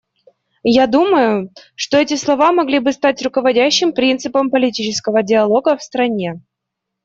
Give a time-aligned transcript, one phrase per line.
[0.63, 6.41] Я думаю, что эти слова могли бы стать руководящим принципом политического диалога в стране.